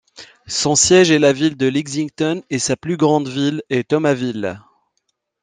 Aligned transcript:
Son 0.47 0.75
siège 0.75 1.11
est 1.11 1.19
la 1.19 1.31
ville 1.31 1.55
de 1.57 1.67
Lexington 1.67 2.41
et 2.49 2.57
sa 2.57 2.75
plus 2.75 2.97
grande 2.97 3.27
ville 3.27 3.61
est 3.69 3.87
Thomasville. 3.89 4.59